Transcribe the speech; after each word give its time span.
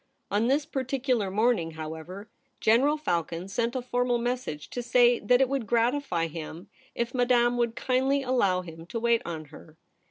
On 0.31 0.47
this 0.47 0.65
particular 0.65 1.29
morning, 1.29 1.71
how 1.73 1.93
ever, 1.93 2.27
General 2.59 2.97
Falcon 2.97 3.47
sent 3.47 3.75
a 3.75 3.83
formal 3.83 4.17
message 4.17 4.71
to 4.71 4.81
say 4.81 5.19
that 5.19 5.41
it 5.41 5.47
would 5.47 5.67
gratify 5.67 6.25
him 6.25 6.69
if 6.95 7.13
Madame 7.13 7.55
would 7.57 7.75
kindly 7.75 8.23
allow 8.23 8.61
him 8.61 8.87
to 8.87 8.99
wait 8.99 9.21
on 9.25 9.45
her. 9.53 9.77